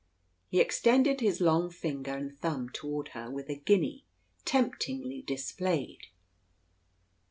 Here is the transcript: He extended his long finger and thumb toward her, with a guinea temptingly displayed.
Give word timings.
He 0.47 0.59
extended 0.59 1.21
his 1.21 1.39
long 1.39 1.69
finger 1.69 2.15
and 2.17 2.35
thumb 2.39 2.69
toward 2.69 3.09
her, 3.09 3.29
with 3.29 3.51
a 3.51 3.55
guinea 3.59 4.03
temptingly 4.45 5.21
displayed. 5.21 6.07